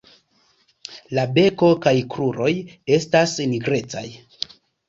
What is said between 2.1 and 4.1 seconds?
kruroj estas nigrecaj.